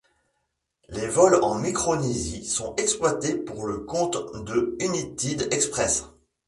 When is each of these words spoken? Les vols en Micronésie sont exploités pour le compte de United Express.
Les 0.89 1.05
vols 1.07 1.43
en 1.43 1.53
Micronésie 1.59 2.43
sont 2.43 2.75
exploités 2.77 3.35
pour 3.37 3.67
le 3.67 3.81
compte 3.81 4.17
de 4.45 4.75
United 4.79 5.47
Express. 5.53 6.05